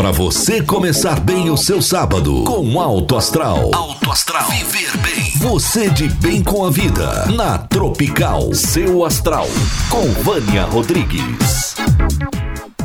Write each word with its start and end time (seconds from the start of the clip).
Para 0.00 0.12
você 0.12 0.62
começar 0.62 1.20
bem 1.20 1.50
o 1.50 1.58
seu 1.58 1.82
sábado 1.82 2.44
com 2.44 2.80
Alto 2.80 3.18
Astral. 3.18 3.70
Alto 3.74 4.10
Astral. 4.10 4.48
Viver 4.48 4.96
bem. 4.96 5.30
Você 5.36 5.90
de 5.90 6.08
bem 6.08 6.42
com 6.42 6.64
a 6.64 6.70
vida. 6.70 7.26
Na 7.26 7.58
Tropical. 7.58 8.54
Seu 8.54 9.04
Astral. 9.04 9.46
Com 9.90 10.10
Vânia 10.22 10.64
Rodrigues. 10.64 11.74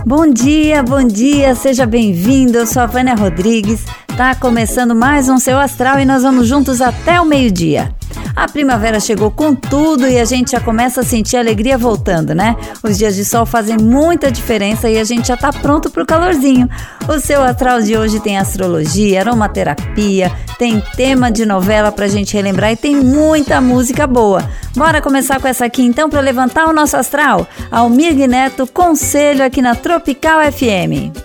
Bom 0.06 0.30
dia, 0.30 0.84
bom 0.84 1.08
dia, 1.08 1.56
seja 1.56 1.86
bem-vindo. 1.86 2.58
Eu 2.58 2.68
sou 2.68 2.82
a 2.82 2.86
Vânia 2.86 3.16
Rodrigues. 3.16 3.86
Tá 4.18 4.36
começando 4.36 4.94
mais 4.94 5.30
um 5.30 5.38
Seu 5.38 5.58
Astral 5.58 6.02
e 6.02 6.06
nós 6.06 6.22
vamos 6.22 6.50
juntos 6.50 6.82
até 6.82 7.22
o 7.22 7.26
meio-dia. 7.26 7.96
A 8.36 8.50
primavera 8.50 9.00
chegou 9.00 9.32
com 9.32 9.56
tudo 9.56 10.06
e 10.06 10.20
a 10.20 10.26
gente 10.26 10.52
já 10.52 10.60
começa 10.60 11.00
a 11.00 11.04
sentir 11.06 11.38
a 11.38 11.40
alegria 11.40 11.78
voltando, 11.78 12.36
né? 12.36 12.58
Os 12.84 12.98
dias 12.98 13.16
de 13.16 13.24
sol 13.24 13.46
fazem 13.46 13.78
muita 13.78 14.30
diferença 14.30 14.90
e 14.90 14.98
a 14.98 15.06
gente 15.06 15.30
já 15.30 15.38
tá 15.38 15.54
pronto 15.54 15.90
pro 15.90 16.06
calorzinho. 16.06 16.70
O 17.08 17.18
seu 17.20 17.42
astral 17.42 17.82
de 17.82 17.96
hoje 17.96 18.20
tem 18.20 18.38
astrologia, 18.38 19.22
aromaterapia, 19.22 20.30
tem 20.60 20.84
tema 20.98 21.32
de 21.32 21.46
novela 21.46 21.94
pra 21.94 22.10
gente 22.10 22.34
relembrar 22.34 22.74
e 22.74 22.76
tem 22.76 22.96
muita 22.98 23.62
música 23.62 24.06
boa. 24.06 24.44
Bora 24.76 25.02
começar 25.02 25.40
com 25.40 25.48
essa 25.48 25.64
aqui 25.64 25.84
então 25.84 26.10
para 26.10 26.20
levantar 26.20 26.68
o 26.68 26.74
nosso 26.74 26.98
astral? 26.98 27.48
Almir 27.72 28.16
Neto, 28.28 28.68
conselho 28.68 29.46
aqui 29.46 29.62
na 29.62 29.76
Tropical 29.76 30.42
FM. 30.52 31.16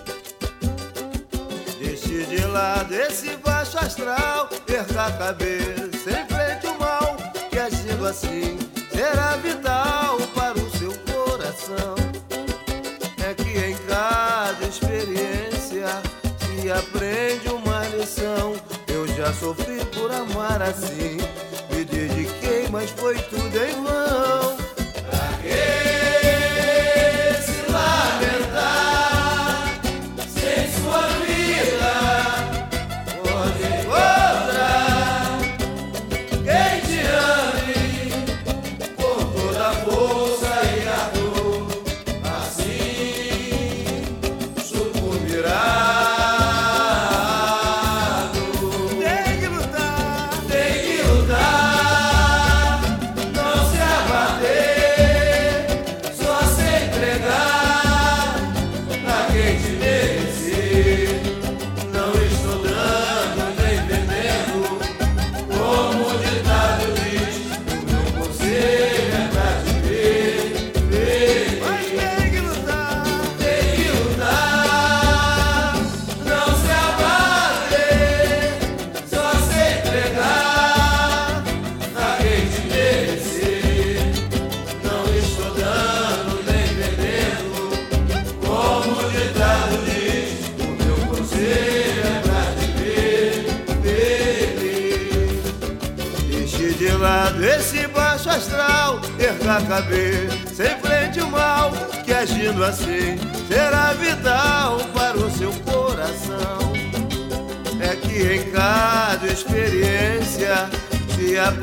Deixe 1.77 2.23
de 2.25 2.45
lado 2.45 2.93
esse 2.93 3.35
baixo 3.43 3.77
astral, 3.77 4.47
perca 4.65 5.07
a 5.07 5.11
cabeça 5.11 5.80
assim 8.11 8.59
será 8.93 9.37
vital 9.37 10.17
para 10.35 10.59
o 10.59 10.69
seu 10.77 10.93
coração. 11.13 11.95
É 13.25 13.33
que 13.33 13.57
em 13.57 13.75
cada 13.87 14.65
experiência 14.67 15.87
se 16.39 16.69
aprende 16.69 17.47
uma 17.47 17.87
lição. 17.87 18.55
Eu 18.89 19.07
já 19.07 19.31
sofri 19.33 19.83
por 19.95 20.11
amar 20.11 20.61
assim, 20.61 21.17
me 21.73 21.85
dediquei, 21.85 22.67
mas 22.69 22.89
foi 22.91 23.15
tudo 23.15 23.57
em 23.57 23.80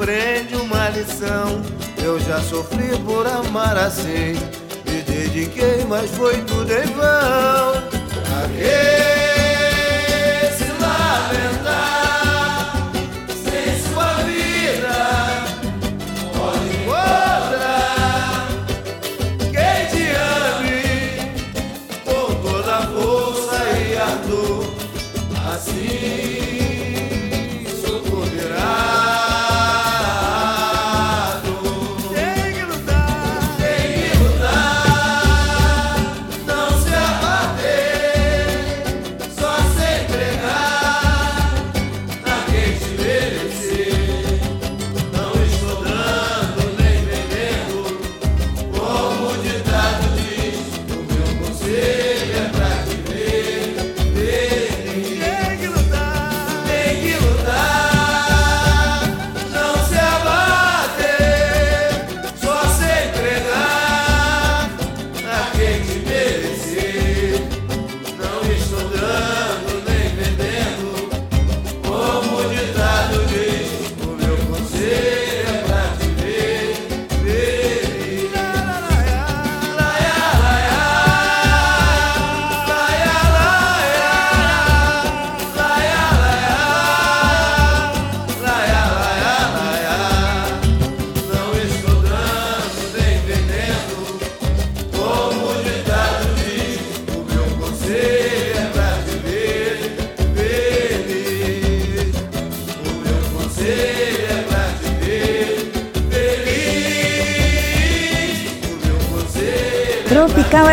aprende 0.09 0.57
uma 0.57 0.89
lição. 0.89 1.61
Eu 2.03 2.19
já 2.19 2.41
sofri 2.41 2.97
por 3.05 3.27
amar 3.27 3.77
assim, 3.77 4.33
me 4.87 5.03
dediquei, 5.03 5.85
mas 5.87 6.11
foi 6.13 6.41
tudo 6.45 6.73
em 6.73 6.87
vão. 6.95 7.18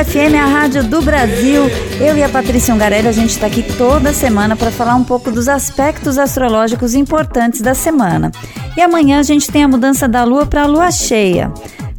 FM, 0.04 0.36
a 0.36 0.46
rádio 0.46 0.84
do 0.84 1.02
Brasil. 1.02 1.64
Eu 2.02 2.18
e 2.18 2.24
a 2.24 2.28
Patrícia 2.28 2.76
Ungarelli, 2.76 3.08
a 3.08 3.14
gente 3.14 3.30
está 3.30 3.48
aqui 3.48 3.64
toda 3.64 4.12
semana 4.12 4.54
para 4.54 4.70
falar 4.70 4.94
um 4.96 5.06
pouco 5.06 5.32
dos 5.32 5.48
aspectos 5.48 6.18
astrológicos 6.18 6.94
importantes 6.96 7.62
da 7.62 7.74
semana. 7.74 8.30
E 8.76 8.82
amanhã 8.82 9.20
a 9.20 9.24
gente 9.24 9.50
tem 9.50 9.64
a 9.64 9.70
mudança 9.70 10.06
da 10.06 10.26
lua 10.26 10.46
para 10.46 10.64
a 10.64 10.66
lua 10.66 10.92
cheia. 10.92 11.50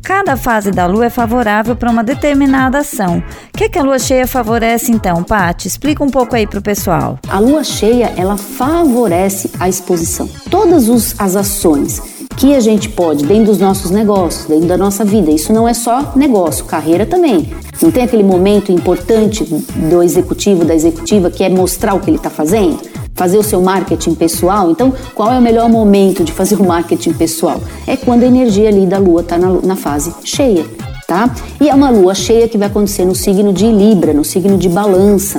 Cada 0.03 0.37
fase 0.37 0.71
da 0.71 0.85
lua 0.85 1.07
é 1.07 1.11
favorável 1.11 1.75
para 1.75 1.91
uma 1.91 2.05
determinada 2.05 2.79
ação. 2.79 3.25
O 3.55 3.57
que, 3.57 3.69
que 3.69 3.79
a 3.79 3.83
lua 3.83 3.99
cheia 3.99 4.27
favorece 4.27 4.93
então, 4.93 5.25
Paty? 5.25 5.67
Explica 5.67 6.05
um 6.05 6.11
pouco 6.11 6.37
aí 6.37 6.47
para 6.47 6.59
o 6.59 6.63
pessoal. 6.63 7.19
A 7.27 7.39
lua 7.39 7.65
cheia, 7.65 8.13
ela 8.17 8.37
favorece 8.37 9.51
a 9.59 9.71
exposição. 9.71 10.29
Todas 10.51 10.89
os, 10.91 11.19
as 11.19 11.35
ações 11.35 12.01
que 12.37 12.55
a 12.55 12.61
gente 12.61 12.91
pode, 12.91 13.25
dentro 13.25 13.47
dos 13.47 13.59
nossos 13.59 13.91
negócios, 13.91 14.45
dentro 14.47 14.67
da 14.67 14.77
nossa 14.77 15.05
vida. 15.05 15.31
Isso 15.31 15.53
não 15.53 15.67
é 15.67 15.73
só 15.73 16.13
negócio, 16.15 16.65
carreira 16.67 17.07
também. 17.07 17.49
Não 17.81 17.91
tem 17.91 18.05
aquele 18.05 18.23
momento 18.23 18.71
importante 18.71 19.45
do 19.45 20.03
executivo, 20.03 20.65
da 20.65 20.75
executiva, 20.75 21.31
que 21.31 21.43
é 21.43 21.49
mostrar 21.49 21.95
o 21.95 22.01
que 22.01 22.11
ele 22.11 22.19
está 22.19 22.29
fazendo? 22.29 22.79
Fazer 23.15 23.39
o 23.39 23.43
seu 23.43 23.63
marketing 23.63 24.15
pessoal. 24.15 24.71
Então, 24.71 24.93
qual 25.15 25.33
é 25.33 25.39
o 25.39 25.43
melhor 25.43 25.71
momento 25.71 26.23
de 26.23 26.31
fazer 26.31 26.57
o 26.57 26.67
marketing 26.67 27.15
pessoal? 27.15 27.59
É 27.87 27.97
quando 27.97 28.23
a 28.25 28.27
energia 28.27 28.69
ali 28.69 28.85
da 28.85 28.99
lua 28.99 29.23
está 29.23 29.39
na, 29.39 29.49
na 29.63 29.77
fase 29.77 30.15
cheia. 30.23 30.65
Tá? 31.09 31.33
E 31.61 31.69
é 31.69 31.75
uma 31.75 31.89
lua 31.89 32.15
cheia 32.15 32.49
que 32.49 32.59
vai 32.59 32.67
acontecer 32.67 33.05
no 33.05 33.15
signo 33.15 33.53
de 33.53 33.71
Libra, 33.71 34.13
no 34.13 34.25
signo 34.25 34.59
de 34.59 34.69
Balança. 34.69 35.39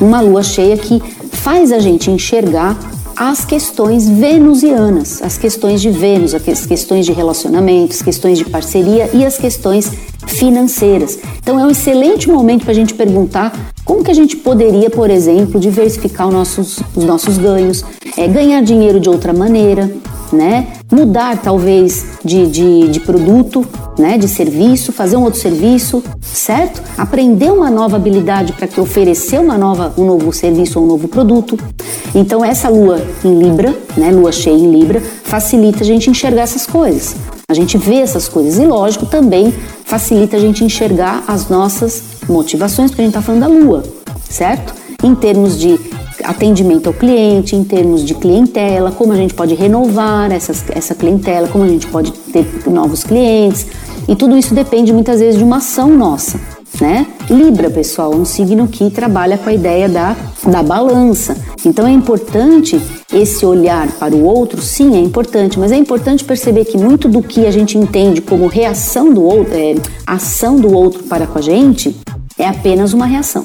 Uma 0.00 0.20
lua 0.20 0.42
cheia 0.42 0.76
que 0.76 1.00
faz 1.30 1.70
a 1.70 1.78
gente 1.78 2.10
enxergar 2.10 2.76
as 3.16 3.44
questões 3.44 4.08
venusianas, 4.08 5.22
as 5.22 5.38
questões 5.38 5.80
de 5.80 5.90
Vênus, 5.90 6.34
as 6.34 6.66
questões 6.66 7.06
de 7.06 7.12
relacionamentos, 7.12 8.02
questões 8.02 8.38
de 8.38 8.44
parceria 8.44 9.10
e 9.12 9.24
as 9.24 9.36
questões 9.36 9.90
financeiras. 10.26 11.18
Então 11.38 11.58
é 11.58 11.64
um 11.64 11.70
excelente 11.70 12.28
momento 12.28 12.62
para 12.62 12.72
a 12.72 12.74
gente 12.74 12.94
perguntar 12.94 13.52
como 13.84 14.02
que 14.02 14.10
a 14.10 14.14
gente 14.14 14.36
poderia, 14.36 14.90
por 14.90 15.10
exemplo, 15.10 15.60
diversificar 15.60 16.28
os 16.28 16.34
nossos, 16.34 16.80
os 16.94 17.04
nossos 17.04 17.38
ganhos, 17.38 17.84
é, 18.16 18.26
ganhar 18.26 18.62
dinheiro 18.62 18.98
de 18.98 19.08
outra 19.08 19.32
maneira, 19.32 19.90
né? 20.32 20.68
Mudar 20.94 21.42
talvez 21.42 22.06
de, 22.24 22.46
de, 22.46 22.88
de 22.88 23.00
produto, 23.00 23.66
né? 23.98 24.16
De 24.16 24.28
serviço, 24.28 24.92
fazer 24.92 25.16
um 25.16 25.24
outro 25.24 25.40
serviço, 25.40 26.00
certo? 26.22 26.80
Aprender 26.96 27.50
uma 27.50 27.68
nova 27.68 27.96
habilidade 27.96 28.52
para 28.52 28.68
que 28.68 28.80
oferecer 28.80 29.40
uma 29.40 29.58
nova, 29.58 29.92
um 29.98 30.04
novo 30.04 30.32
serviço 30.32 30.78
ou 30.78 30.84
um 30.84 30.88
novo 30.88 31.08
produto. 31.08 31.58
Então 32.14 32.44
essa 32.44 32.68
lua 32.68 33.02
em 33.24 33.36
Libra, 33.36 33.74
né? 33.96 34.12
Lua 34.12 34.30
cheia 34.30 34.54
em 34.54 34.70
Libra, 34.70 35.00
facilita 35.24 35.82
a 35.82 35.86
gente 35.86 36.08
enxergar 36.08 36.42
essas 36.42 36.64
coisas. 36.64 37.16
A 37.48 37.54
gente 37.54 37.76
vê 37.76 37.96
essas 37.96 38.28
coisas 38.28 38.58
e, 38.60 38.64
lógico, 38.64 39.04
também 39.04 39.52
facilita 39.84 40.36
a 40.36 40.40
gente 40.40 40.62
enxergar 40.62 41.24
as 41.26 41.48
nossas 41.48 42.02
motivações, 42.28 42.92
porque 42.92 43.02
a 43.02 43.04
gente 43.04 43.16
está 43.16 43.20
falando 43.20 43.40
da 43.40 43.48
lua, 43.48 43.82
certo? 44.30 44.72
Em 45.02 45.12
termos 45.12 45.58
de 45.58 45.76
atendimento 46.24 46.86
ao 46.86 46.92
cliente, 46.92 47.54
em 47.54 47.62
termos 47.62 48.04
de 48.04 48.14
clientela, 48.14 48.90
como 48.90 49.12
a 49.12 49.16
gente 49.16 49.34
pode 49.34 49.54
renovar 49.54 50.32
essas, 50.32 50.64
essa 50.70 50.94
clientela, 50.94 51.48
como 51.48 51.64
a 51.64 51.68
gente 51.68 51.86
pode 51.86 52.10
ter 52.10 52.46
novos 52.66 53.04
clientes. 53.04 53.66
E 54.08 54.16
tudo 54.16 54.36
isso 54.36 54.54
depende 54.54 54.92
muitas 54.92 55.20
vezes 55.20 55.38
de 55.38 55.44
uma 55.44 55.58
ação 55.58 55.96
nossa. 55.96 56.40
Né? 56.80 57.06
Libra, 57.30 57.70
pessoal, 57.70 58.12
é 58.12 58.16
um 58.16 58.24
signo 58.24 58.66
que 58.66 58.90
trabalha 58.90 59.38
com 59.38 59.48
a 59.48 59.52
ideia 59.52 59.88
da, 59.88 60.16
da 60.44 60.60
balança. 60.60 61.36
Então 61.64 61.86
é 61.86 61.92
importante 61.92 62.80
esse 63.12 63.46
olhar 63.46 63.86
para 63.92 64.12
o 64.12 64.24
outro, 64.24 64.60
sim, 64.60 64.96
é 64.96 64.98
importante, 64.98 65.56
mas 65.56 65.70
é 65.70 65.76
importante 65.76 66.24
perceber 66.24 66.64
que 66.64 66.76
muito 66.76 67.08
do 67.08 67.22
que 67.22 67.46
a 67.46 67.50
gente 67.52 67.78
entende 67.78 68.20
como 68.20 68.48
reação 68.48 69.12
do 69.14 69.22
outro, 69.22 69.54
é, 69.54 69.76
ação 70.04 70.56
do 70.56 70.72
outro 70.74 71.04
para 71.04 71.28
com 71.28 71.38
a 71.38 71.42
gente, 71.42 71.96
é 72.36 72.48
apenas 72.48 72.92
uma 72.92 73.06
reação. 73.06 73.44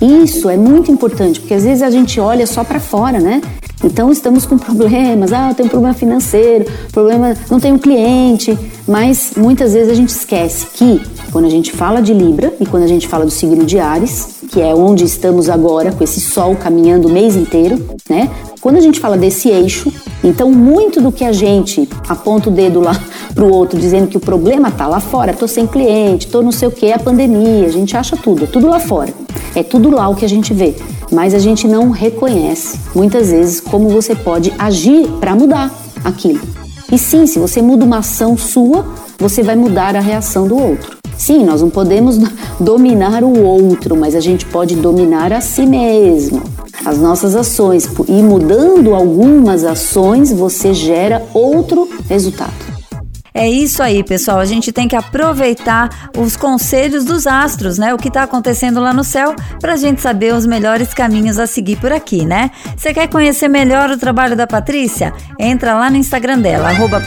Isso 0.00 0.48
é 0.50 0.56
muito 0.56 0.90
importante, 0.92 1.40
porque 1.40 1.54
às 1.54 1.64
vezes 1.64 1.82
a 1.82 1.90
gente 1.90 2.20
olha 2.20 2.46
só 2.46 2.62
para 2.62 2.78
fora, 2.78 3.18
né? 3.18 3.40
Então 3.84 4.10
estamos 4.10 4.46
com 4.46 4.56
problemas, 4.58 5.32
ah, 5.32 5.52
tenho 5.54 5.66
um 5.66 5.70
problema 5.70 5.94
financeiro, 5.94 6.64
problema, 6.92 7.36
não 7.50 7.60
tenho 7.60 7.78
cliente, 7.78 8.58
mas 8.86 9.32
muitas 9.36 9.74
vezes 9.74 9.90
a 9.90 9.94
gente 9.94 10.08
esquece 10.08 10.66
que 10.72 11.00
quando 11.30 11.44
a 11.44 11.50
gente 11.50 11.72
fala 11.72 12.00
de 12.00 12.12
Libra 12.12 12.54
e 12.58 12.66
quando 12.66 12.84
a 12.84 12.86
gente 12.86 13.06
fala 13.06 13.24
do 13.24 13.30
signo 13.30 13.64
de 13.64 13.78
Ares, 13.78 14.36
que 14.50 14.60
é 14.60 14.74
onde 14.74 15.04
estamos 15.04 15.48
agora 15.48 15.92
com 15.92 16.02
esse 16.02 16.20
sol 16.20 16.56
caminhando 16.56 17.08
o 17.08 17.12
mês 17.12 17.36
inteiro, 17.36 17.78
né? 18.08 18.30
Quando 18.66 18.78
a 18.78 18.80
gente 18.80 18.98
fala 18.98 19.16
desse 19.16 19.48
eixo, 19.48 19.92
então 20.24 20.50
muito 20.50 21.00
do 21.00 21.12
que 21.12 21.24
a 21.24 21.30
gente 21.30 21.88
aponta 22.08 22.50
o 22.50 22.52
dedo 22.52 22.80
lá 22.80 23.00
pro 23.32 23.48
outro 23.48 23.78
dizendo 23.78 24.08
que 24.08 24.16
o 24.16 24.20
problema 24.20 24.72
tá 24.72 24.88
lá 24.88 24.98
fora, 24.98 25.32
tô 25.32 25.46
sem 25.46 25.68
cliente, 25.68 26.26
tô 26.26 26.42
não 26.42 26.50
sei 26.50 26.66
o 26.66 26.72
que, 26.72 26.86
é 26.86 26.94
a 26.94 26.98
pandemia, 26.98 27.64
a 27.64 27.70
gente 27.70 27.96
acha 27.96 28.16
tudo, 28.16 28.42
é 28.42 28.46
tudo 28.48 28.66
lá 28.66 28.80
fora. 28.80 29.14
É 29.54 29.62
tudo 29.62 29.88
lá 29.88 30.08
o 30.08 30.16
que 30.16 30.24
a 30.24 30.28
gente 30.28 30.52
vê, 30.52 30.74
mas 31.12 31.32
a 31.32 31.38
gente 31.38 31.68
não 31.68 31.90
reconhece 31.90 32.80
muitas 32.92 33.30
vezes 33.30 33.60
como 33.60 33.88
você 33.88 34.16
pode 34.16 34.52
agir 34.58 35.06
para 35.20 35.36
mudar 35.36 35.72
aquilo. 36.02 36.40
E 36.90 36.98
sim, 36.98 37.24
se 37.24 37.38
você 37.38 37.62
muda 37.62 37.84
uma 37.84 37.98
ação 37.98 38.36
sua, 38.36 38.84
você 39.16 39.44
vai 39.44 39.54
mudar 39.54 39.94
a 39.94 40.00
reação 40.00 40.48
do 40.48 40.58
outro. 40.58 40.96
Sim, 41.16 41.44
nós 41.44 41.62
não 41.62 41.70
podemos 41.70 42.18
dominar 42.58 43.22
o 43.22 43.44
outro, 43.44 43.96
mas 43.96 44.16
a 44.16 44.20
gente 44.20 44.44
pode 44.44 44.74
dominar 44.74 45.32
a 45.32 45.40
si 45.40 45.64
mesmo, 45.64 46.42
as 46.86 46.98
nossas 46.98 47.34
ações. 47.34 47.88
E 48.08 48.22
mudando 48.22 48.94
algumas 48.94 49.64
ações, 49.64 50.32
você 50.32 50.72
gera 50.72 51.26
outro 51.34 51.88
resultado. 52.08 52.75
É 53.36 53.46
isso 53.50 53.82
aí, 53.82 54.02
pessoal. 54.02 54.38
A 54.38 54.46
gente 54.46 54.72
tem 54.72 54.88
que 54.88 54.96
aproveitar 54.96 56.08
os 56.16 56.36
conselhos 56.36 57.04
dos 57.04 57.26
astros, 57.26 57.76
né? 57.76 57.92
O 57.92 57.98
que 57.98 58.08
está 58.08 58.22
acontecendo 58.22 58.80
lá 58.80 58.94
no 58.94 59.04
céu, 59.04 59.34
para 59.60 59.74
a 59.74 59.76
gente 59.76 60.00
saber 60.00 60.32
os 60.32 60.46
melhores 60.46 60.94
caminhos 60.94 61.38
a 61.38 61.46
seguir 61.46 61.76
por 61.76 61.92
aqui, 61.92 62.24
né? 62.24 62.50
Você 62.74 62.94
quer 62.94 63.08
conhecer 63.08 63.48
melhor 63.48 63.90
o 63.90 63.98
trabalho 63.98 64.34
da 64.34 64.46
Patrícia? 64.46 65.12
Entra 65.38 65.74
lá 65.74 65.90
no 65.90 65.98
Instagram 65.98 66.38
dela, 66.38 66.70
arroba 66.70 66.98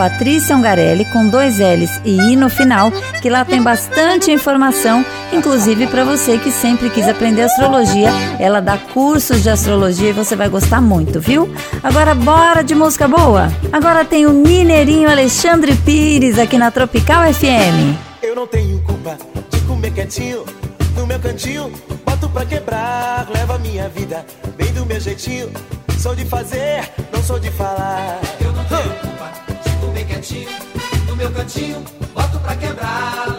com 1.12 1.28
dois 1.28 1.58
L's 1.58 2.00
e 2.06 2.12
I 2.12 2.36
no 2.36 2.48
final, 2.48 2.92
que 3.24 3.30
lá 3.30 3.44
tem 3.44 3.64
bastante 3.64 4.30
informação, 4.30 5.04
inclusive 5.34 5.88
para 5.88 6.04
você 6.04 6.38
que 6.38 6.52
sempre 6.52 6.92
quis 6.92 7.08
aprender 7.08 7.42
astrologia. 7.42 8.12
Ela 8.40 8.60
dá 8.60 8.78
cursos 8.78 9.42
de 9.42 9.50
astrologia 9.50 10.10
e 10.12 10.14
você 10.14 10.36
vai 10.36 10.48
gostar 10.48 10.80
muito, 10.80 11.20
viu? 11.20 11.52
Agora 11.81 12.14
bora 12.14 12.62
de 12.62 12.76
música 12.76 13.08
boa? 13.08 13.52
Agora 13.72 14.06
tem 14.06 14.28
o 14.28 14.31
Mineirinho 14.31 15.10
Alexandre 15.10 15.74
Pires 15.74 16.19
Pires 16.19 16.38
aqui 16.38 16.57
na 16.57 16.69
Tropical 16.69 17.33
FM. 17.33 17.95
Eu 18.21 18.36
não 18.36 18.45
tenho 18.45 18.77
culpa 18.81 19.18
de 19.50 19.62
comer 19.62 19.89
quietinho 19.94 20.44
no 20.94 21.07
meu 21.07 21.18
cantinho. 21.18 21.71
Boto 22.06 22.27
pra 22.27 22.45
quebrar, 22.45 23.25
leva 23.33 23.57
minha 23.57 23.88
vida 23.88 24.25
bem 24.57 24.69
do 24.74 24.86
meu 24.86 25.00
jeitinho. 25.00 25.50
Sou 25.98 26.13
de 26.13 26.25
fazer, 26.25 26.92
não 27.13 27.24
sou 27.24 27.39
de 27.39 27.50
falar. 27.50 28.19
Eu 28.42 28.51
não 28.51 28.66
tenho 28.66 28.95
culpa 29.00 29.31
de 29.63 29.71
comer 29.77 30.06
quietinho 30.07 30.50
no 31.07 31.16
meu 31.16 31.31
cantinho. 31.31 31.86
Boto 32.13 32.38
pra 32.39 32.54
quebrar, 32.57 33.38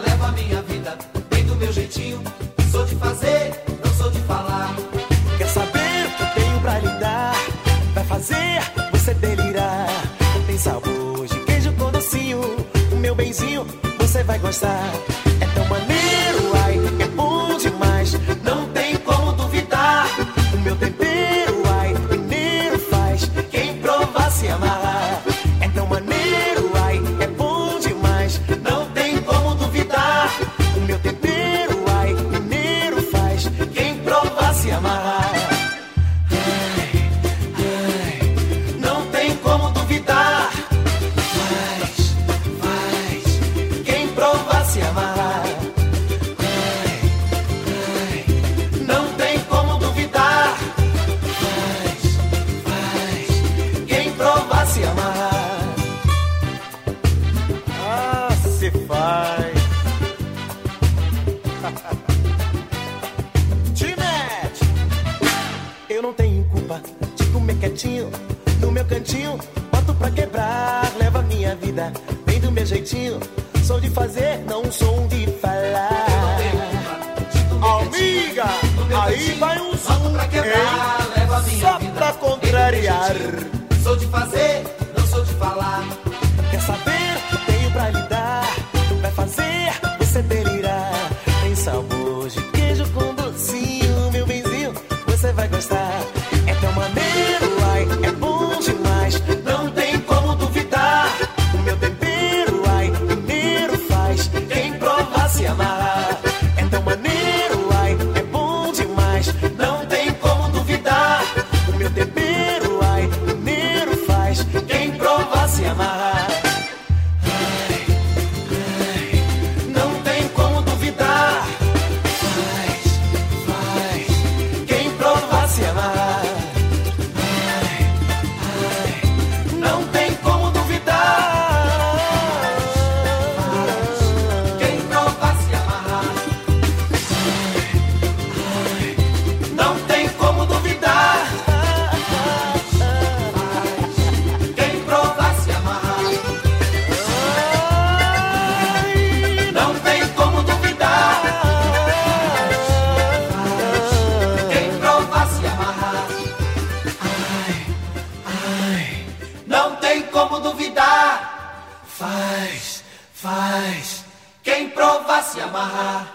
se 165.21 165.39
amarrar. 165.39 166.07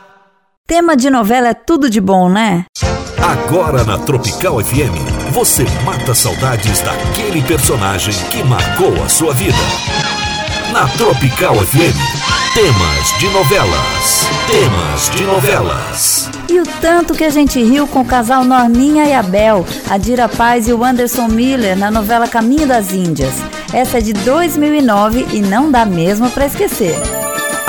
Tema 0.67 0.97
de 0.97 1.09
novela 1.09 1.49
é 1.49 1.55
tudo 1.55 1.89
de 1.89 2.01
bom, 2.01 2.29
né? 2.29 2.65
Agora 3.23 3.85
na 3.85 3.99
Tropical 3.99 4.63
FM, 4.63 5.31
você 5.31 5.65
mata 5.85 6.15
saudades 6.15 6.81
daquele 6.81 7.43
personagem 7.43 8.15
que 8.31 8.43
marcou 8.43 8.93
a 9.03 9.09
sua 9.09 9.33
vida. 9.33 9.57
Na 10.73 10.89
Tropical 10.89 11.55
FM, 11.55 11.97
temas 12.55 13.19
de 13.19 13.29
novelas. 13.29 14.27
Temas 14.49 15.11
de 15.11 15.25
novelas. 15.25 16.31
E 16.49 16.61
o 16.61 16.65
tanto 16.81 17.15
que 17.15 17.25
a 17.25 17.31
gente 17.31 17.63
riu 17.63 17.87
com 17.87 18.01
o 18.01 18.05
casal 18.05 18.45
Norminha 18.45 19.05
e 19.05 19.15
Abel, 19.15 19.65
a 19.89 19.99
Dira 19.99 20.29
Paz 20.29 20.69
e 20.69 20.73
o 20.73 20.85
Anderson 20.85 21.29
Miller 21.29 21.79
na 21.79 21.91
novela 21.91 22.27
Caminho 22.27 22.67
das 22.67 22.93
Índias. 22.93 23.35
Essa 23.73 23.99
é 23.99 24.01
de 24.01 24.13
2009 24.13 25.27
e 25.33 25.41
não 25.41 25.71
dá 25.71 25.85
mesmo 25.85 26.29
pra 26.31 26.47
esquecer. 26.47 26.95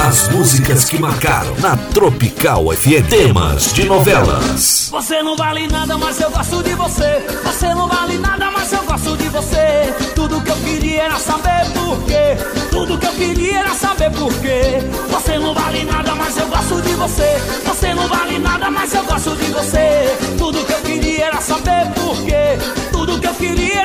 As 0.07 0.29
músicas 0.29 0.85
que 0.85 0.97
marcaram 0.97 1.53
na 1.59 1.75
Tropical 1.75 2.71
FM. 2.71 3.09
Temas 3.09 3.73
de 3.73 3.83
novelas. 3.83 4.87
Você 4.89 5.21
não 5.21 5.35
vale 5.35 5.67
nada, 5.67 5.97
mas 5.97 6.21
eu 6.21 6.31
gosto 6.31 6.63
de 6.63 6.73
você. 6.75 7.21
Você 7.43 7.73
não 7.73 7.89
vale 7.89 8.17
nada, 8.17 8.49
mas 8.49 8.71
eu 8.71 8.83
gosto 8.83 9.17
de 9.17 9.27
você. 9.27 9.93
Tudo 10.15 10.39
que 10.39 10.49
eu 10.49 10.55
queria 10.55 11.03
era 11.03 11.19
saber 11.19 11.69
por 11.73 12.01
quê. 12.05 12.37
Tudo 12.71 12.97
que 12.97 13.05
eu 13.05 13.11
queria 13.11 13.59
era 13.59 13.73
saber 13.73 14.09
por 14.11 14.33
quê. 14.35 14.79
Você 15.09 15.37
não 15.39 15.53
vale 15.53 15.83
nada, 15.83 16.15
mas 16.15 16.37
eu 16.37 16.47
gosto 16.47 16.81
de 16.81 16.93
você. 16.93 17.37
Você 17.65 17.93
não 17.93 18.07
vale 18.07 18.39
nada, 18.39 18.71
mas 18.71 18.93
eu 18.93 19.03
gosto 19.03 19.35
de 19.35 19.51
você. 19.51 20.17
Tudo 20.37 20.63
que 20.65 20.71
eu 20.71 20.81
queria 20.83 21.25
era 21.25 21.41
saber 21.41 21.91
por 21.95 22.15
quê. 22.23 22.57
Tudo 22.93 23.19
que 23.19 23.27
eu 23.27 23.33
queria 23.33 23.76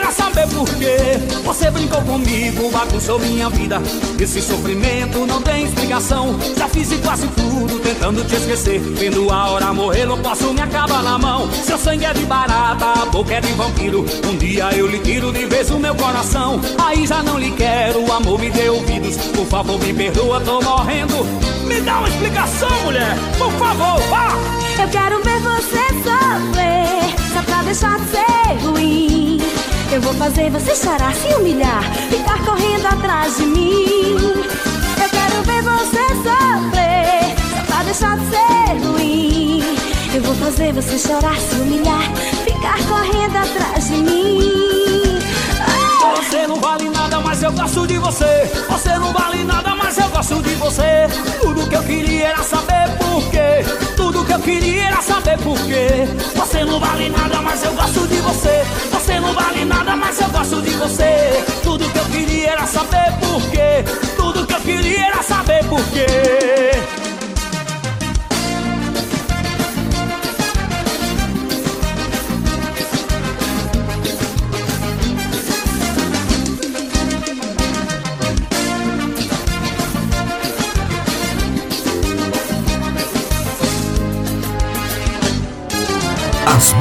era 0.63 0.67
saber 0.67 0.67
por 0.67 0.75
quê. 0.77 1.43
Você 1.45 1.71
brincou 1.71 2.01
comigo, 2.03 2.71
bagunçou 2.71 3.19
minha 3.19 3.49
vida. 3.51 3.81
Esse 4.19 4.41
sofrimento 4.41 5.27
não 5.27 5.43
tem 5.43 5.65
explicação. 5.65 6.39
Já 6.57 6.69
fiz 6.69 6.89
de 6.89 6.99
quase 6.99 7.27
tudo 7.29 7.79
tentando 7.81 8.25
te 8.25 8.37
esquecer. 8.37 8.81
Vendo 8.81 9.31
a 9.31 9.51
hora 9.51 9.73
morrer, 9.73 10.07
não 10.07 10.19
posso 10.19 10.53
me 10.53 10.61
acabar 10.61 11.03
na 11.03 11.19
mão. 11.19 11.51
Seu 11.53 11.79
sangue 11.79 12.05
é 12.05 12.13
de 12.13 12.25
barata, 12.25 13.03
a 13.03 13.07
boca 13.07 13.35
é 13.35 13.41
de 13.41 13.53
vampiro. 13.53 14.05
Um 14.27 14.37
dia 14.37 14.71
eu 14.73 14.87
lhe 14.87 14.99
tiro 15.01 15.33
de 15.33 15.47
vez 15.47 15.71
o 15.71 15.79
meu 15.79 15.95
coração. 15.95 16.61
Aí 16.79 17.07
já 17.07 17.23
não 17.23 17.39
lhe 17.39 17.51
quero, 17.53 18.05
o 18.05 18.13
amor 18.13 18.39
me 18.39 18.51
dê 18.51 18.69
ouvidos. 18.69 19.17
Por 19.17 19.47
favor, 19.47 19.79
me 19.81 19.93
perdoa, 19.93 20.41
tô 20.41 20.61
morrendo. 20.61 21.25
Me 21.67 21.81
dá 21.81 21.99
uma 21.99 22.09
explicação, 22.09 22.83
mulher, 22.85 23.17
por 23.39 23.53
favor, 23.53 24.01
vá! 24.09 24.29
Eu 24.81 24.89
quero 24.89 25.23
ver 25.23 25.39
você 25.41 25.87
sofrer, 26.03 27.33
só 27.33 27.43
pra 27.43 27.63
deixar 27.63 27.99
de 28.01 28.11
ser 28.11 28.67
ruim. 28.67 29.12
Eu 29.93 30.01
vou 30.01 30.15
fazer 30.15 30.49
você 30.49 30.75
chorar, 30.75 31.15
se 31.15 31.35
humilhar, 31.35 31.85
ficar 32.09 32.43
correndo 32.47 32.87
atrás 32.87 33.37
de 33.37 33.45
mim. 33.45 34.17
Eu 34.17 35.09
quero 35.11 35.43
ver 35.45 35.63
você 35.63 36.09
sofrer, 36.25 37.67
pra 37.67 37.83
deixar 37.83 38.17
de 38.17 38.25
ser 38.31 38.87
ruim. 38.87 39.63
Eu 40.15 40.23
vou 40.23 40.35
fazer 40.37 40.73
você 40.73 40.99
chorar, 40.99 41.37
se 41.37 41.57
humilhar, 41.57 42.11
ficar 42.43 42.79
correndo 42.89 43.37
atrás 43.37 43.89
de 43.89 43.97
mim. 43.99 45.19
Você 46.17 46.47
não 46.47 46.57
vale 46.57 46.89
nada, 46.89 47.21
mas 47.21 47.43
eu 47.43 47.53
gosto 47.53 47.87
de 47.87 47.99
você. 47.99 48.51
Você 48.71 48.99
não 48.99 49.13
vale 49.13 49.45
nada, 49.45 49.75
mas 49.75 49.99
eu 49.99 50.09
gosto 50.09 50.43
de 50.43 50.55
você. 50.55 51.07
Tudo 51.43 51.69
que 51.69 51.77
eu 51.77 51.83
queria 51.83 52.29
era 52.29 52.43
saber 52.43 52.97
por 52.99 53.31
quê. 53.31 53.63
Tudo 53.95 54.25
que 54.25 54.33
eu 54.33 54.41
queria 54.41 54.85
era 54.85 55.03
saber 55.03 55.37
por 55.41 55.59
quê. 55.67 56.09
Você 56.35 56.65
não 56.65 56.81
vale 56.81 57.11
nada, 57.11 57.43
mas 57.43 57.63
eu 57.63 57.75
gosto 57.75 58.07
de 58.09 58.17
você. 58.21 58.65
Você 58.91 59.02
não 59.33 59.43
vale 59.43 59.65
nada, 59.65 59.97
mas 59.97 60.21
eu 60.21 60.29
gosto 60.29 60.61
de 60.63 60.71
você. 60.71 61.45
Tudo 61.63 61.89
que 61.91 61.99
eu 61.99 62.05
queria 62.07 62.51
era 62.51 62.67
saber 62.67 63.13
por 63.21 63.43
quê. 63.51 63.85
Tudo 64.17 64.47
que 64.47 64.55
eu 64.55 64.61
queria 64.61 65.07
era 65.07 65.23
saber 65.23 65.65
por 65.67 65.83
quê. 65.87 66.72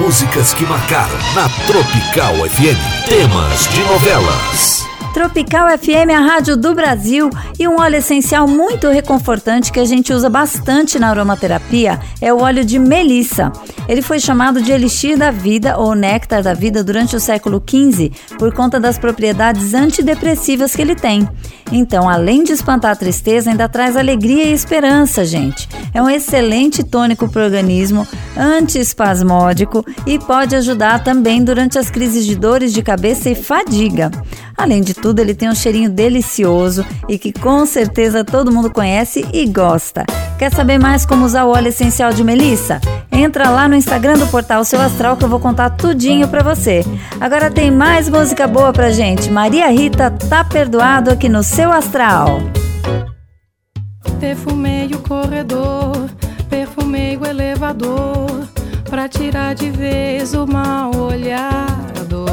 Músicas 0.02 0.52
que 0.56 0.66
marcaram 0.66 1.16
na 1.36 1.48
Tropical 1.68 2.34
FM. 2.50 3.08
Temas 3.08 3.70
de 3.70 3.84
novelas. 3.84 4.84
Tropical 5.14 5.78
FM 5.78 6.10
a 6.16 6.20
rádio 6.20 6.58
do 6.58 6.74
Brasil 6.74 7.30
e 7.60 7.68
um 7.68 7.80
óleo 7.80 7.98
essencial 7.98 8.48
muito 8.48 8.90
reconfortante 8.90 9.72
que 9.72 9.80
a 9.80 9.86
gente 9.86 10.12
usa 10.12 10.28
bastante 10.28 10.98
na 10.98 11.10
aromaterapia 11.10 12.00
é 12.20 12.34
o 12.34 12.42
óleo 12.42 12.66
de 12.66 12.80
melissa. 12.80 13.52
Ele 13.92 14.02
foi 14.02 14.22
chamado 14.22 14.62
de 14.62 14.72
elixir 14.72 15.18
da 15.18 15.32
vida 15.32 15.78
ou 15.78 15.94
néctar 15.94 16.42
da 16.42 16.54
vida 16.54 16.82
durante 16.82 17.14
o 17.14 17.20
século 17.20 17.62
XV 17.62 18.10
por 18.40 18.54
conta 18.54 18.80
das 18.80 18.98
propriedades 18.98 19.74
antidepressivas 19.74 20.74
que 20.74 20.82
ele 20.82 20.96
tem. 20.96 21.28
Então, 21.74 22.08
além 22.08 22.42
de 22.42 22.54
espantar 22.54 22.92
a 22.92 22.96
tristeza, 22.96 23.50
ainda 23.50 23.68
traz 23.68 23.98
alegria 23.98 24.46
e 24.46 24.54
esperança, 24.54 25.26
gente. 25.26 25.68
É 25.94 26.02
um 26.02 26.10
excelente 26.10 26.86
tônico 26.86 27.30
para 27.30 27.42
o 27.42 27.44
organismo, 27.44 28.08
antiespasmódico 28.38 29.86
e 30.08 30.18
pode 30.18 30.56
ajudar 30.56 31.04
também 31.04 31.44
durante 31.44 31.78
as 31.78 31.90
crises 31.90 32.26
de 32.26 32.38
dores 32.38 32.72
de 32.72 32.82
cabeça 32.82 33.30
e 33.30 33.36
fadiga. 33.36 34.10
Além 34.56 34.82
de 34.82 34.94
tudo, 34.94 35.20
ele 35.20 35.36
tem 35.36 35.50
um 35.50 35.56
cheirinho 35.56 35.90
delicioso 35.90 36.86
e 37.10 37.20
que 37.20 37.34
com 37.34 37.66
certeza 37.66 38.24
todo 38.24 38.54
mundo 38.54 38.72
conhece 38.72 39.26
e 39.34 39.46
gosta. 39.48 40.06
Quer 40.42 40.52
saber 40.52 40.80
mais 40.80 41.06
como 41.06 41.24
usar 41.24 41.44
o 41.44 41.52
óleo 41.52 41.68
essencial 41.68 42.12
de 42.12 42.24
melissa? 42.24 42.82
Entra 43.12 43.52
lá 43.52 43.68
no 43.68 43.76
Instagram 43.76 44.18
do 44.18 44.26
Portal 44.26 44.66
Seu 44.66 44.82
Astral 44.82 45.16
que 45.16 45.24
eu 45.24 45.30
vou 45.30 45.40
contar 45.40 45.70
tudinho 45.70 46.28
pra 46.28 46.42
você. 46.42 46.84
Agora 47.20 47.52
tem 47.52 47.70
mais 47.70 48.10
música 48.10 48.48
boa 48.48 48.74
pra 48.74 48.90
gente. 48.90 49.30
Maria 49.30 49.68
Rita 49.68 50.10
tá 50.10 50.44
perdoado 50.44 51.12
aqui 51.12 51.30
no 51.30 51.44
Seu 51.44 51.72
Astral. 51.72 52.40
Perfumei 54.20 54.88
o 54.88 54.98
corredor, 55.08 56.10
perfumei 56.50 57.16
o 57.18 57.24
elevador, 57.24 58.26
pra 58.90 59.08
tirar 59.08 59.54
de 59.54 59.70
vez 59.70 60.34
o 60.34 60.48
mal 60.48 60.90
olhado. 60.96 62.26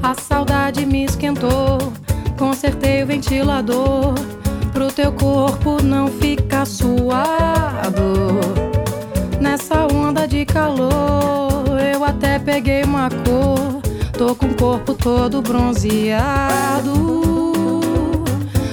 A 0.00 0.14
saudade 0.14 0.86
me 0.86 1.04
esquentou, 1.04 1.92
consertei 2.38 3.02
o 3.02 3.06
ventilador, 3.08 4.14
pro 4.76 4.92
teu 4.92 5.10
corpo 5.10 5.82
não 5.82 6.06
ficar 6.08 6.66
suado. 6.66 7.22
Nessa 9.40 9.86
onda 9.90 10.28
de 10.28 10.44
calor, 10.44 11.80
eu 11.94 12.04
até 12.04 12.38
peguei 12.38 12.82
uma 12.84 13.08
cor, 13.08 13.80
tô 14.12 14.36
com 14.36 14.44
o 14.44 14.54
corpo 14.54 14.92
todo 14.92 15.40
bronzeado. 15.40 16.92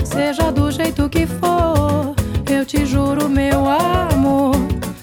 Seja 0.03 0.51
do 0.51 0.69
jeito 0.71 1.07
que 1.07 1.25
for, 1.25 2.13
eu 2.51 2.65
te 2.65 2.85
juro, 2.85 3.29
meu 3.29 3.65
amor. 3.69 4.55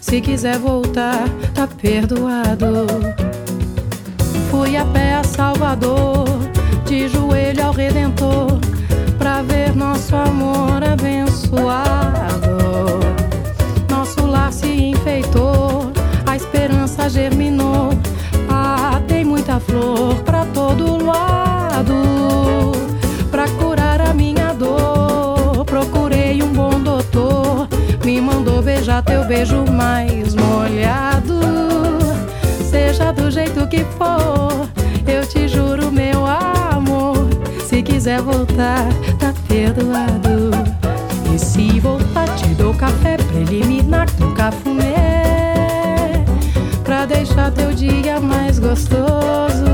Se 0.02 0.20
quiser 0.20 0.58
voltar, 0.58 1.24
tá 1.54 1.66
perdoado. 1.66 2.86
Fui 4.50 4.76
a 4.76 4.84
pé 4.84 5.14
a 5.14 5.24
Salvador, 5.24 6.26
de 6.84 7.08
joelho 7.08 7.64
ao 7.64 7.72
Redentor, 7.72 8.60
ver 9.42 9.74
nosso 9.74 10.14
amor 10.14 10.82
abençoado. 10.82 12.50
Nosso 13.88 14.26
lar 14.26 14.52
se 14.52 14.66
enfeitou, 14.66 15.92
a 16.26 16.36
esperança 16.36 17.08
germinou. 17.08 17.90
Ah, 18.48 19.00
tem 19.06 19.24
muita 19.24 19.58
flor 19.60 20.16
pra 20.24 20.44
todo 20.46 21.04
lado. 21.04 21.94
Pra 23.30 23.48
curar 23.48 24.00
a 24.00 24.12
minha 24.12 24.52
dor, 24.52 25.64
procurei 25.64 26.42
um 26.42 26.52
bom 26.52 26.80
doutor. 26.80 27.68
Me 28.04 28.20
mandou 28.20 28.60
beijar 28.62 29.02
teu 29.02 29.24
beijo 29.24 29.64
mais 29.70 30.34
molhado. 30.34 31.40
Seja 32.68 33.12
do 33.12 33.30
jeito 33.30 33.66
que 33.68 33.84
for, 33.84 34.68
eu 35.06 35.26
te 35.26 35.48
juro, 35.48 35.90
meu 35.90 36.26
amor. 36.26 37.28
Se 37.66 37.82
quiser 37.82 38.20
voltar, 38.20 38.88
perdoado. 39.50 40.52
E 41.34 41.38
se 41.38 41.80
voltar, 41.80 42.28
te 42.36 42.46
dou 42.54 42.72
café 42.72 43.16
preliminar 43.16 44.06
com 44.12 44.32
cafuné. 44.32 46.24
Pra 46.84 47.04
deixar 47.04 47.50
teu 47.50 47.72
dia 47.72 48.20
mais 48.20 48.60
gostoso. 48.60 49.64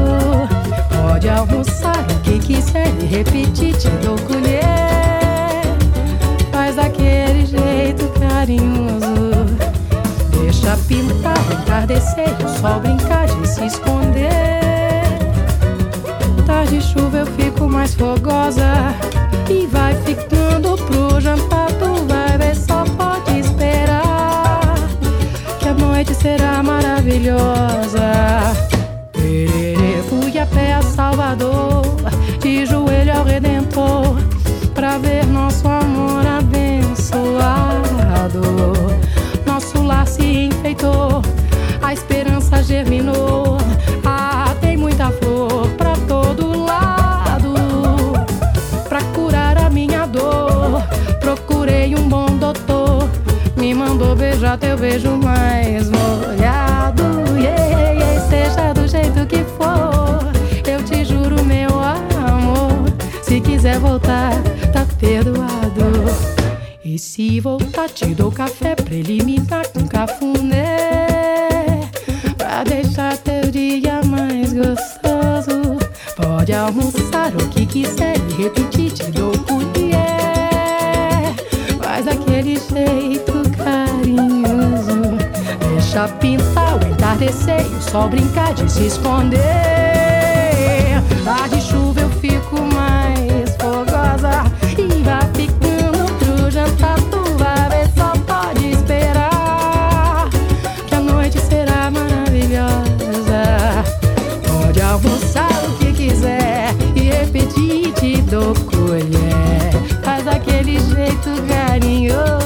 Pode 0.90 1.28
almoçar 1.28 1.98
o 2.10 2.20
que 2.20 2.38
quiser 2.38 2.88
e 3.00 3.04
repetir, 3.04 3.76
te 3.76 3.90
dou 4.02 4.16
colher. 4.20 4.64
Faz 6.50 6.76
daquele 6.76 7.44
jeito 7.44 8.08
carinhoso. 8.18 9.44
Deixa 10.40 10.76
pintar, 10.88 11.38
entardecer, 11.52 12.34
o 12.44 12.48
sol 12.60 12.80
brincar 12.80 13.26
de 13.26 13.46
se 13.46 13.66
esconder. 13.66 14.65
De 16.70 16.80
chuva 16.80 17.18
eu 17.18 17.26
fico 17.26 17.68
mais 17.68 17.94
fogosa. 17.94 18.94
E 19.48 19.66
vai 19.66 19.94
ficando 20.02 20.76
pro 20.76 21.20
jantar, 21.20 21.68
tu 21.72 22.04
vai 22.06 22.36
ver, 22.38 22.56
só 22.56 22.84
pode 22.84 23.38
esperar. 23.38 24.06
será 26.26 26.60
maravilhosa. 26.62 28.00
Tererê, 29.12 30.02
fui 30.08 30.36
a 30.38 30.46
pé 30.46 30.74
a 30.74 30.82
Salvador, 30.82 31.84
de 32.40 32.66
joelho 32.66 33.16
ao 33.16 33.24
Redentor, 33.24 34.16
pra 34.74 34.98
ver 34.98 35.24
nosso 35.26 35.68
amor 35.68 36.26
abençoado. 36.26 37.62
Nosso 39.46 39.82
lar 39.82 40.08
se 40.08 40.46
enfeitou, 40.46 41.22
a 41.80 41.92
esperança 41.92 42.60
germinou. 42.62 43.65
Beijar 54.46 54.58
teu 54.58 54.78
beijo 54.78 55.16
mais 55.16 55.90
molhado. 55.90 57.02
Yeah, 57.36 57.92
yeah, 57.92 58.20
seja 58.28 58.72
do 58.72 58.86
jeito 58.86 59.26
que 59.26 59.44
for, 59.56 60.20
eu 60.70 60.82
te 60.84 61.04
juro, 61.04 61.44
meu 61.44 61.80
amor. 61.80 62.86
Se 63.22 63.40
quiser 63.40 63.78
voltar, 63.80 64.32
tá 64.72 64.86
perdoado. 65.00 66.04
E 66.84 66.98
se 66.98 67.40
voltar, 67.40 67.88
te 67.88 68.14
dou 68.14 68.30
café 68.30 68.76
preliminar 68.76 69.66
com 69.72 69.86
cafuné. 69.86 71.80
Pra 72.36 72.62
deixar 72.62 73.16
teu 73.18 73.50
dia 73.50 74.00
mais 74.04 74.52
gostoso. 74.52 75.76
Pode 76.16 76.52
almoçar 76.52 77.34
o 77.34 77.48
que 77.48 77.66
quiser 77.66 78.16
e 78.16 78.42
repetir, 78.42 78.92
te 78.92 79.10
dou 79.10 79.32
colher. 79.38 79.65
Deixa 85.96 86.12
pintar 86.16 86.76
o 86.76 86.86
entardecer 86.88 87.62
e 87.62 87.74
o 87.74 87.80
sol 87.80 88.06
brincar 88.10 88.52
de 88.52 88.70
se 88.70 88.84
esconder. 88.84 89.40
Tá 91.24 91.48
de 91.48 91.58
chuva 91.58 92.02
eu 92.02 92.10
fico 92.10 92.60
mais 92.74 93.56
fogosa 93.58 94.44
e 94.76 95.02
vai 95.02 95.22
ficando 95.34 96.04
pro 96.18 96.50
jantar. 96.50 96.98
Tu 97.10 97.18
vai 97.38 97.70
ver, 97.70 97.88
só 97.96 98.12
pode 98.26 98.72
esperar 98.72 100.28
que 100.86 100.94
a 100.94 101.00
noite 101.00 101.40
será 101.40 101.90
maravilhosa. 101.90 103.82
Pode 104.46 104.82
almoçar 104.82 105.64
o 105.64 105.78
que 105.78 105.94
quiser 105.94 106.74
e 106.94 107.04
repetir, 107.04 107.90
te 107.94 108.20
dou 108.20 108.52
colher. 108.66 109.72
Faz 110.04 110.28
aquele 110.28 110.78
jeito 110.78 111.30
carinhoso 111.48 112.45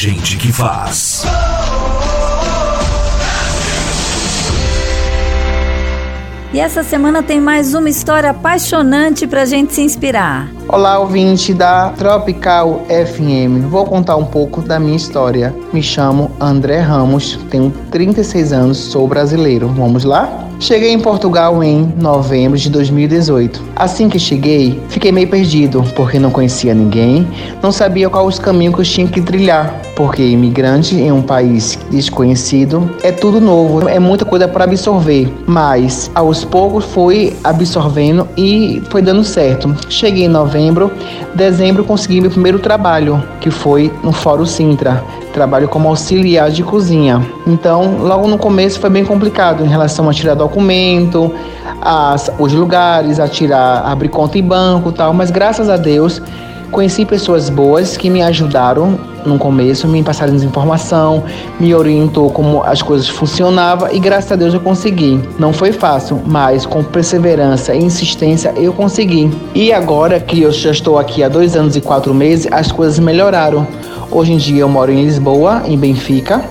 gente 0.00 0.36
que 0.36 0.52
faz. 0.52 1.24
E 6.52 6.60
essa 6.60 6.84
semana 6.84 7.20
tem 7.20 7.40
mais 7.40 7.74
uma 7.74 7.90
história 7.90 8.30
apaixonante 8.30 9.26
pra 9.26 9.44
gente 9.44 9.74
se 9.74 9.80
inspirar. 9.80 10.48
Olá, 10.68 11.00
ouvinte 11.00 11.52
da 11.52 11.90
Tropical 11.90 12.86
FM. 12.86 13.68
Vou 13.68 13.84
contar 13.86 14.14
um 14.14 14.24
pouco 14.24 14.62
da 14.62 14.78
minha 14.78 14.96
história. 14.96 15.52
Me 15.72 15.82
chamo 15.82 16.30
André 16.38 16.78
Ramos, 16.78 17.36
tenho 17.50 17.72
36 17.90 18.52
anos, 18.52 18.78
sou 18.78 19.08
brasileiro. 19.08 19.66
Vamos 19.66 20.04
lá? 20.04 20.47
Cheguei 20.60 20.90
em 20.92 20.98
Portugal 20.98 21.62
em 21.62 21.94
novembro 21.96 22.58
de 22.58 22.68
2018. 22.68 23.62
Assim 23.76 24.08
que 24.08 24.18
cheguei, 24.18 24.80
fiquei 24.88 25.12
meio 25.12 25.28
perdido, 25.28 25.84
porque 25.94 26.18
não 26.18 26.32
conhecia 26.32 26.74
ninguém, 26.74 27.28
não 27.62 27.70
sabia 27.70 28.10
qual 28.10 28.26
os 28.26 28.40
caminhos 28.40 28.74
que 28.74 28.80
eu 28.80 28.84
tinha 28.84 29.06
que 29.06 29.20
trilhar, 29.20 29.80
porque 29.94 30.20
imigrante 30.20 30.96
em 30.96 31.12
um 31.12 31.22
país 31.22 31.78
desconhecido 31.92 32.90
é 33.04 33.12
tudo 33.12 33.40
novo, 33.40 33.88
é 33.88 34.00
muita 34.00 34.24
coisa 34.24 34.48
para 34.48 34.64
absorver. 34.64 35.32
Mas 35.46 36.10
aos 36.12 36.44
poucos 36.44 36.84
fui 36.86 37.36
absorvendo 37.44 38.26
e 38.36 38.82
foi 38.90 39.00
dando 39.00 39.22
certo. 39.22 39.74
Cheguei 39.88 40.24
em 40.24 40.28
novembro, 40.28 40.90
dezembro 41.36 41.84
consegui 41.84 42.20
meu 42.20 42.32
primeiro 42.32 42.58
trabalho, 42.58 43.22
que 43.40 43.48
foi 43.50 43.92
no 44.02 44.10
Fórum 44.10 44.44
Sintra. 44.44 45.04
Trabalho 45.38 45.68
como 45.68 45.88
auxiliar 45.88 46.50
de 46.50 46.64
cozinha. 46.64 47.24
Então, 47.46 47.98
logo 48.00 48.26
no 48.26 48.36
começo 48.36 48.80
foi 48.80 48.90
bem 48.90 49.04
complicado 49.04 49.64
em 49.64 49.68
relação 49.68 50.10
a 50.10 50.12
tirar 50.12 50.34
documento, 50.34 51.32
as, 51.80 52.28
os 52.40 52.52
lugares, 52.52 53.20
a 53.20 53.28
tirar, 53.28 53.82
abrir 53.86 54.08
conta 54.08 54.36
em 54.36 54.42
banco, 54.42 54.90
tal. 54.90 55.14
Mas 55.14 55.30
graças 55.30 55.70
a 55.70 55.76
Deus 55.76 56.20
conheci 56.72 57.04
pessoas 57.04 57.48
boas 57.48 57.96
que 57.96 58.10
me 58.10 58.20
ajudaram 58.20 58.98
no 59.24 59.38
começo, 59.38 59.86
me 59.86 60.02
passaram 60.02 60.34
informação, 60.34 61.22
me 61.60 61.72
orientou 61.72 62.30
como 62.30 62.64
as 62.64 62.82
coisas 62.82 63.08
funcionavam 63.08 63.88
e 63.92 64.00
graças 64.00 64.32
a 64.32 64.36
Deus 64.36 64.54
eu 64.54 64.60
consegui. 64.60 65.20
Não 65.38 65.52
foi 65.52 65.70
fácil, 65.70 66.20
mas 66.26 66.66
com 66.66 66.82
perseverança 66.82 67.76
e 67.76 67.84
insistência 67.84 68.52
eu 68.56 68.72
consegui. 68.72 69.30
E 69.54 69.72
agora 69.72 70.18
que 70.18 70.42
eu 70.42 70.50
já 70.50 70.72
estou 70.72 70.98
aqui 70.98 71.22
há 71.22 71.28
dois 71.28 71.54
anos 71.54 71.76
e 71.76 71.80
quatro 71.80 72.12
meses, 72.12 72.48
as 72.50 72.72
coisas 72.72 72.98
melhoraram. 72.98 73.64
Hoje 74.10 74.32
em 74.32 74.38
dia 74.38 74.62
eu 74.62 74.68
moro 74.68 74.90
em 74.90 75.04
Lisboa, 75.04 75.62
em 75.66 75.76
Benfica, 75.76 76.42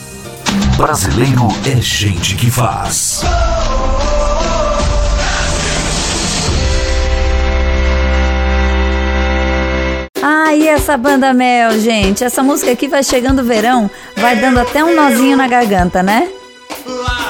Brasileiro 0.76 1.48
é 1.66 1.80
gente 1.80 2.34
que 2.36 2.50
faz. 2.50 3.22
Ah, 10.22 10.54
e 10.54 10.68
essa 10.68 10.96
banda 10.96 11.32
Mel, 11.32 11.78
gente? 11.80 12.24
Essa 12.24 12.42
música 12.42 12.72
aqui 12.72 12.88
vai 12.88 13.02
chegando 13.02 13.40
o 13.40 13.44
verão, 13.44 13.90
vai 14.16 14.36
dando 14.36 14.60
até 14.60 14.84
um 14.84 14.94
nozinho 14.94 15.36
na 15.36 15.48
garganta, 15.48 16.02
né? 16.02 16.28
Já 16.86 17.21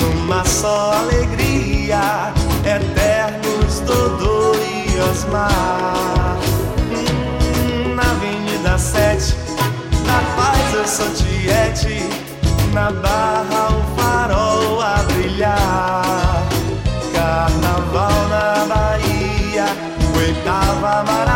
numa 0.00 0.44
só 0.44 0.92
alegria, 0.94 2.32
eternos 2.64 3.80
Dodô 3.80 4.54
e 4.54 4.72
cismar. 5.22 6.38
Hum, 6.90 7.94
na 7.94 8.02
Avenida 8.02 8.78
7, 8.78 9.36
na 10.06 10.20
paz 10.36 10.74
eu 10.74 10.86
sou 10.86 11.08
tiete, 11.14 12.08
na 12.72 12.90
barra 12.90 13.68
o 13.70 14.00
farol 14.00 14.80
a 14.80 14.96
brilhar. 15.12 16.42
Carnaval 17.12 18.28
na 18.28 18.64
Bahia, 18.66 19.66
oitava 20.16 21.04
maravilha. 21.04 21.31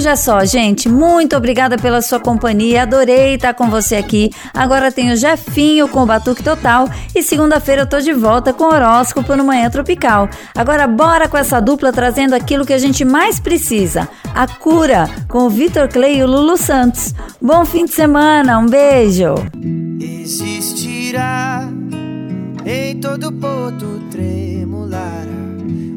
Hoje 0.00 0.08
é 0.08 0.16
só, 0.16 0.42
gente. 0.46 0.88
Muito 0.88 1.36
obrigada 1.36 1.76
pela 1.76 2.00
sua 2.00 2.18
companhia. 2.18 2.84
Adorei 2.84 3.34
estar 3.34 3.52
com 3.52 3.68
você 3.68 3.96
aqui. 3.96 4.30
Agora 4.54 4.90
tem 4.90 5.12
o 5.12 5.16
Jefinho 5.16 5.88
com 5.88 6.02
o 6.02 6.06
Batuque 6.06 6.42
Total. 6.42 6.88
E 7.14 7.22
segunda-feira 7.22 7.82
eu 7.82 7.86
tô 7.86 8.00
de 8.00 8.14
volta 8.14 8.54
com 8.54 8.64
o 8.64 8.72
horóscopo 8.72 9.36
no 9.36 9.44
Manhã 9.44 9.68
Tropical. 9.68 10.30
Agora 10.54 10.86
bora 10.86 11.28
com 11.28 11.36
essa 11.36 11.60
dupla 11.60 11.92
trazendo 11.92 12.34
aquilo 12.34 12.64
que 12.64 12.72
a 12.72 12.78
gente 12.78 13.04
mais 13.04 13.38
precisa: 13.38 14.08
a 14.34 14.46
cura, 14.46 15.06
com 15.28 15.40
o 15.40 15.50
Vitor 15.50 15.86
Clay 15.86 16.16
e 16.16 16.22
o 16.22 16.26
Lulu 16.26 16.56
Santos. 16.56 17.14
Bom 17.40 17.66
fim 17.66 17.84
de 17.84 17.92
semana. 17.92 18.58
Um 18.58 18.66
beijo. 18.66 19.34
Existirá 20.00 21.68
em 22.64 22.98
todo 23.00 23.30
porto 23.32 24.00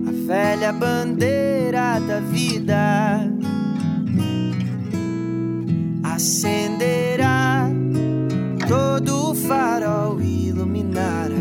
a 0.07 0.11
velha 0.27 0.73
bandeira 0.73 1.99
da 1.99 2.19
vida. 2.19 3.52
Acenderá 6.13 7.67
todo 8.67 9.31
o 9.31 9.33
farol, 9.33 10.21
iluminará 10.21 11.33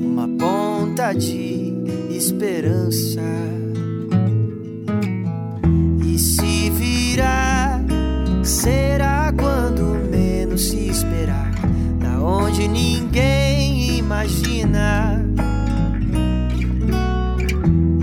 uma 0.00 0.26
ponta 0.26 1.12
de 1.12 1.74
esperança. 2.08 3.20
E 6.06 6.18
se 6.18 6.70
virá, 6.70 7.82
será 8.42 9.30
quando 9.38 9.82
menos 10.10 10.70
se 10.70 10.88
esperar, 10.88 11.52
da 12.00 12.18
onde 12.18 12.66
ninguém 12.66 13.98
imagina. 13.98 15.22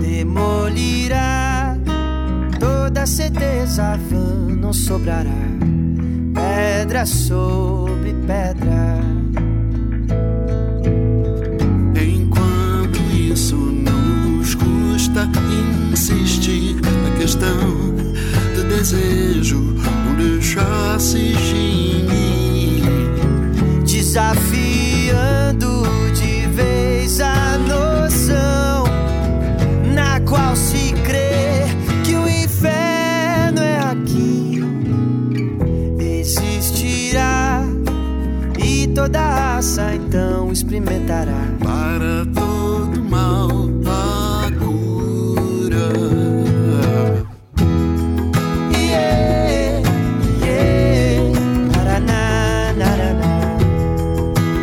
Demolirá 0.00 1.76
toda 2.60 3.04
certeza 3.06 3.98
vã, 4.08 4.54
não 4.54 4.72
sobrará 4.72 5.56
pedra 6.56 7.04
sobre 7.04 8.14
pedra. 8.26 8.98
Enquanto 12.00 12.98
isso 13.12 13.56
não 13.56 14.38
nos 14.38 14.54
custa 14.54 15.28
insistir 15.92 16.76
na 16.76 17.10
questão 17.18 17.94
do 18.54 18.64
desejo, 18.68 19.58
não 19.58 20.14
deixar 20.16 20.98
se. 20.98 21.36
Desafio 23.84 24.45
toda 38.96 39.20
raça, 39.20 39.94
então 39.94 40.50
experimentará. 40.50 41.50
Para 41.62 42.24
todo 42.34 43.04
mal 43.04 43.50
a 43.86 44.50
cura. 44.58 45.92
Yeah, 48.72 49.82
yeah, 50.42 51.30
naraná, 51.74 52.72
naraná. 52.72 53.58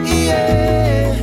Yeah, 0.04 1.16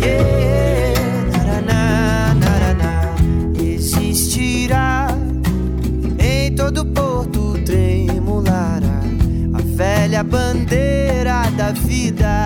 yeah, 0.00 0.94
naraná, 1.36 2.34
naraná. 2.40 3.14
Existirá 3.60 5.08
em 6.18 6.54
todo 6.54 6.86
porto 6.86 7.58
tremulará 7.66 9.02
a 9.52 9.60
velha 9.76 10.24
bandeira 10.24 11.50
da 11.54 11.72
vida. 11.72 12.45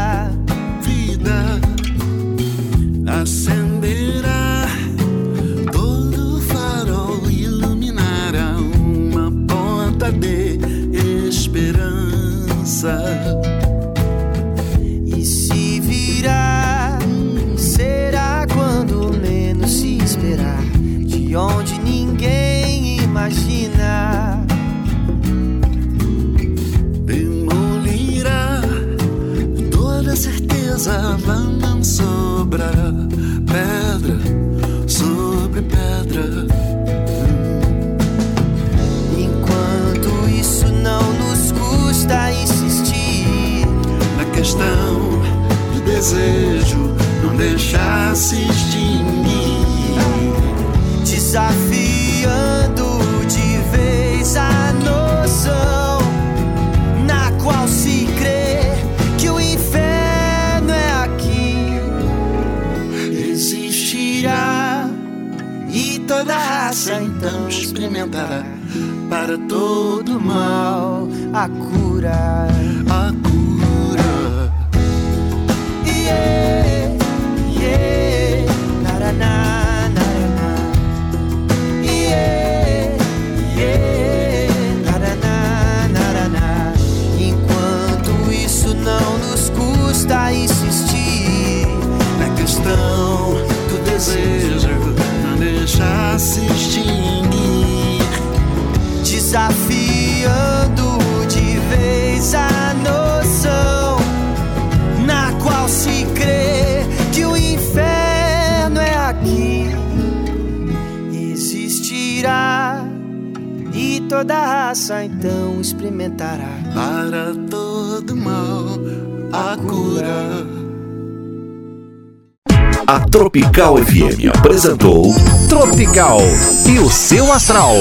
Tropical 123.10 123.76
FM 123.76 124.28
apresentou 124.38 125.12
Tropical 125.48 126.20
e 126.64 126.78
o 126.78 126.88
seu 126.88 127.32
astral. 127.32 127.74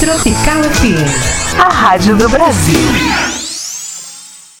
Tropical 0.00 0.62
FM, 0.64 1.56
a 1.60 1.68
rádio 1.68 2.16
do 2.16 2.28
Brasil. 2.28 3.31